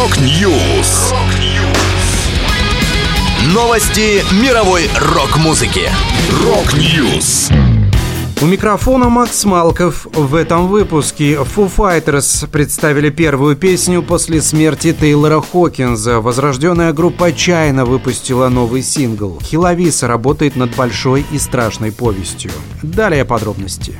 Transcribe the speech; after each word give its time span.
Rock 0.00 0.50
News. 0.50 1.12
Новости 3.52 4.24
мировой 4.42 4.88
рок-музыки. 4.98 5.90
Rock 6.42 6.90
News. 6.90 7.50
У 8.40 8.46
микрофона 8.46 9.10
Макс 9.10 9.44
Малков. 9.44 10.06
В 10.14 10.36
этом 10.36 10.68
выпуске 10.68 11.34
Foo 11.34 11.70
Fighters 11.70 12.48
представили 12.48 13.10
первую 13.10 13.56
песню 13.56 14.02
после 14.02 14.40
смерти 14.40 14.94
Тейлора 14.98 15.42
Хокинза. 15.42 16.22
Возрожденная 16.22 16.94
группа 16.94 17.30
China 17.30 17.84
выпустила 17.84 18.48
новый 18.48 18.82
сингл. 18.82 19.38
Хелависа 19.42 20.08
работает 20.08 20.56
над 20.56 20.74
большой 20.76 21.26
и 21.30 21.38
страшной 21.38 21.92
повестью. 21.92 22.52
Далее 22.82 23.26
подробности. 23.26 23.98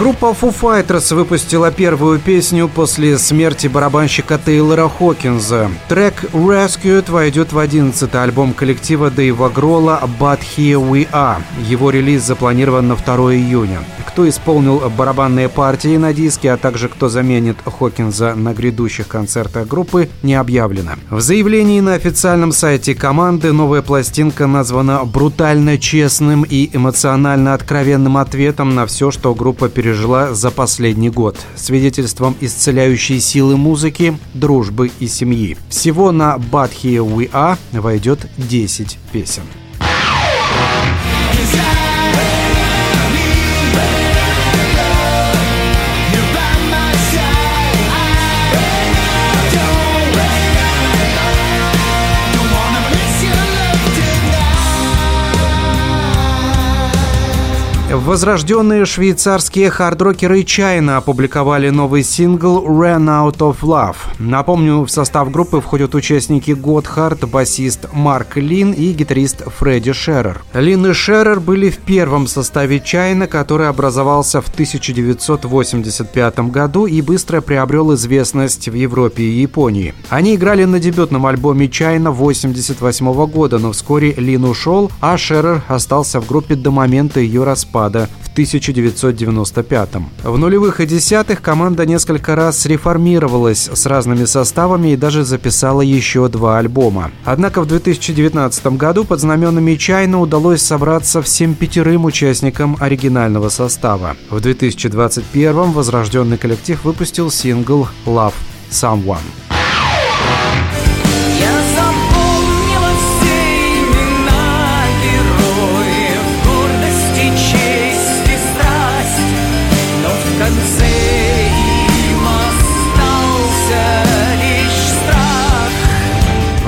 Группа 0.00 0.32
Foo 0.32 0.50
Fighters 0.58 1.14
выпустила 1.14 1.70
первую 1.70 2.20
песню 2.20 2.70
после 2.74 3.18
смерти 3.18 3.66
барабанщика 3.66 4.38
Тейлора 4.38 4.88
Хокинза. 4.88 5.70
Трек 5.90 6.24
Rescued 6.32 7.10
войдет 7.10 7.52
в 7.52 7.58
11 7.58 8.14
альбом 8.14 8.54
коллектива 8.54 9.10
Дэйва 9.10 9.50
Гролла 9.50 10.00
But 10.18 10.40
Here 10.40 10.80
We 10.80 11.06
Are. 11.12 11.42
Его 11.68 11.90
релиз 11.90 12.22
запланирован 12.22 12.88
на 12.88 12.96
2 12.96 13.34
июня. 13.34 13.80
Кто 14.10 14.28
исполнил 14.28 14.80
барабанные 14.90 15.48
партии 15.48 15.96
на 15.96 16.12
диске, 16.12 16.50
а 16.50 16.56
также 16.56 16.88
кто 16.88 17.08
заменит 17.08 17.58
Хокинза 17.64 18.34
на 18.34 18.52
грядущих 18.52 19.06
концертах 19.06 19.68
группы, 19.68 20.08
не 20.24 20.34
объявлено. 20.34 20.94
В 21.10 21.20
заявлении 21.20 21.78
на 21.78 21.94
официальном 21.94 22.50
сайте 22.50 22.96
команды 22.96 23.52
новая 23.52 23.82
пластинка 23.82 24.48
названа 24.48 25.04
брутально 25.04 25.78
честным 25.78 26.42
и 26.42 26.68
эмоционально 26.76 27.54
откровенным 27.54 28.16
ответом 28.16 28.74
на 28.74 28.84
все, 28.86 29.12
что 29.12 29.32
группа 29.32 29.68
пережила 29.68 30.34
за 30.34 30.50
последний 30.50 31.08
год. 31.08 31.36
Свидетельством 31.54 32.36
исцеляющей 32.40 33.20
силы 33.20 33.56
музыки, 33.56 34.18
дружбы 34.34 34.90
и 34.98 35.06
семьи. 35.06 35.56
Всего 35.68 36.10
на 36.10 36.34
But 36.34 36.72
Here 36.82 37.08
We 37.08 37.56
войдет 37.72 38.26
10 38.38 38.98
песен. 39.12 39.44
Возрожденные 58.06 58.86
швейцарские 58.86 59.68
хардрокеры 59.68 60.42
China 60.42 60.96
опубликовали 60.96 61.68
новый 61.68 62.02
сингл 62.02 62.64
«Ran 62.64 63.04
Out 63.04 63.38
of 63.40 63.58
Love». 63.60 63.96
Напомню, 64.18 64.84
в 64.84 64.90
состав 64.90 65.30
группы 65.30 65.60
входят 65.60 65.94
участники 65.94 66.52
Gotthard, 66.52 67.28
басист 67.28 67.88
Марк 67.92 68.38
Лин 68.38 68.72
и 68.72 68.92
гитарист 68.92 69.42
Фредди 69.58 69.92
Шеррер. 69.92 70.40
Лин 70.54 70.86
и 70.86 70.94
Шеррер 70.94 71.40
были 71.40 71.68
в 71.68 71.76
первом 71.76 72.26
составе 72.26 72.80
China, 72.80 73.26
который 73.26 73.68
образовался 73.68 74.40
в 74.40 74.48
1985 74.48 76.38
году 76.50 76.86
и 76.86 77.02
быстро 77.02 77.42
приобрел 77.42 77.94
известность 77.94 78.70
в 78.70 78.74
Европе 78.74 79.24
и 79.24 79.40
Японии. 79.42 79.92
Они 80.08 80.36
играли 80.36 80.64
на 80.64 80.80
дебютном 80.80 81.26
альбоме 81.26 81.68
China 81.68 82.10
1988 82.10 83.26
года, 83.26 83.58
но 83.58 83.72
вскоре 83.72 84.14
Лин 84.14 84.44
ушел, 84.44 84.90
а 85.02 85.18
Шеррер 85.18 85.62
остался 85.68 86.18
в 86.18 86.26
группе 86.26 86.54
до 86.54 86.70
момента 86.70 87.20
ее 87.20 87.44
распада 87.44 87.89
распада 87.90 88.08
в 88.22 88.32
1995 88.32 89.88
В 90.22 90.38
нулевых 90.38 90.80
и 90.80 90.86
десятых 90.86 91.42
команда 91.42 91.84
несколько 91.86 92.36
раз 92.36 92.64
реформировалась 92.66 93.68
с 93.72 93.86
разными 93.86 94.24
составами 94.24 94.92
и 94.92 94.96
даже 94.96 95.24
записала 95.24 95.82
еще 95.82 96.28
два 96.28 96.58
альбома. 96.58 97.10
Однако 97.24 97.60
в 97.60 97.66
2019 97.66 98.66
году 98.78 99.04
под 99.04 99.20
знаменами 99.20 99.74
Чайна 99.74 100.20
удалось 100.20 100.62
собраться 100.62 101.22
всем 101.22 101.54
пятерым 101.54 102.04
участникам 102.04 102.76
оригинального 102.80 103.48
состава. 103.48 104.16
В 104.30 104.40
2021 104.40 105.72
возрожденный 105.72 106.38
коллектив 106.38 106.84
выпустил 106.84 107.30
сингл 107.30 107.88
«Love 108.06 108.34
Someone». 108.70 109.49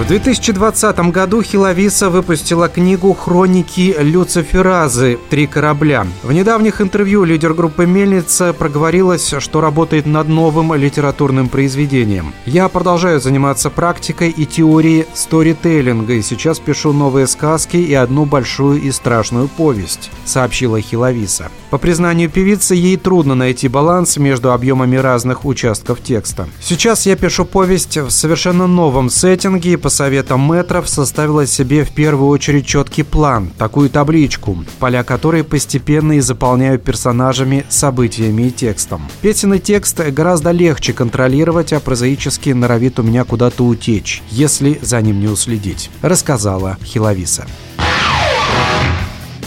В 0.00 0.06
2020 0.06 0.98
году 1.12 1.42
Хиловиса 1.42 2.08
выпустила 2.08 2.70
книгу 2.70 3.12
«Хроники 3.12 3.94
Люциферазы. 3.98 5.18
Три 5.28 5.46
корабля». 5.46 6.06
В 6.22 6.32
недавних 6.32 6.80
интервью 6.80 7.24
лидер 7.24 7.52
группы 7.52 7.84
«Мельница» 7.84 8.54
проговорилась, 8.54 9.34
что 9.38 9.60
работает 9.60 10.06
над 10.06 10.26
новым 10.28 10.72
литературным 10.72 11.50
произведением. 11.50 12.32
«Я 12.46 12.70
продолжаю 12.70 13.20
заниматься 13.20 13.68
практикой 13.68 14.30
и 14.30 14.46
теорией 14.46 15.04
сторителлинга, 15.12 16.14
и 16.14 16.22
сейчас 16.22 16.58
пишу 16.60 16.94
новые 16.94 17.26
сказки 17.26 17.76
и 17.76 17.92
одну 17.92 18.24
большую 18.24 18.80
и 18.80 18.90
страшную 18.92 19.48
повесть»,— 19.48 20.10
сообщила 20.24 20.80
Хиловиса. 20.80 21.50
По 21.70 21.78
признанию 21.78 22.28
певицы, 22.28 22.74
ей 22.74 22.96
трудно 22.96 23.36
найти 23.36 23.68
баланс 23.68 24.16
между 24.16 24.52
объемами 24.52 24.96
разных 24.96 25.44
участков 25.44 26.02
текста. 26.02 26.48
«Сейчас 26.60 27.06
я 27.06 27.14
пишу 27.14 27.44
повесть 27.44 27.96
в 27.96 28.10
совершенно 28.10 28.66
новом 28.66 29.08
сеттинге 29.08 29.72
и 29.72 29.76
по 29.76 29.88
советам 29.88 30.52
метров 30.52 30.88
составила 30.88 31.46
себе 31.46 31.84
в 31.84 31.92
первую 31.92 32.28
очередь 32.28 32.66
четкий 32.66 33.04
план, 33.04 33.52
такую 33.56 33.88
табличку, 33.88 34.64
поля 34.80 35.04
которой 35.04 35.44
постепенно 35.44 36.14
и 36.14 36.20
заполняю 36.20 36.78
персонажами, 36.80 37.64
событиями 37.68 38.48
и 38.48 38.50
текстом. 38.50 39.02
Песенный 39.22 39.60
текст 39.60 40.00
гораздо 40.00 40.50
легче 40.50 40.92
контролировать, 40.92 41.72
а 41.72 41.78
прозаически 41.78 42.50
норовит 42.50 42.98
у 42.98 43.04
меня 43.04 43.24
куда-то 43.24 43.64
утечь, 43.64 44.22
если 44.30 44.80
за 44.82 45.00
ним 45.00 45.20
не 45.20 45.28
уследить, 45.28 45.90
рассказала 46.02 46.78
Хелависа. 46.84 47.46